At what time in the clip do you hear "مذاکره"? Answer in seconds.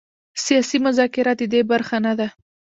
0.85-1.33